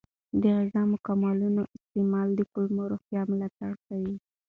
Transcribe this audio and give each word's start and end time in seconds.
د 0.41 0.43
غذایي 0.57 0.85
ماکملونو 0.91 1.61
استعمال 1.75 2.27
د 2.35 2.39
کولمو 2.51 2.83
روغتیا 2.91 3.21
ملاتړ 3.31 3.71
کوي. 3.87 4.15